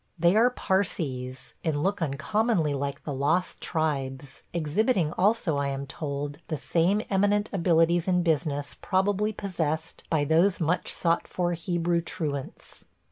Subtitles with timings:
[0.17, 6.39] They are Parsees, and look uncommonly like the lost tribes– exhibiting also, I am told,
[6.47, 12.83] the same eminent abilities in business probably possessed by those much sought for Hebrew truants.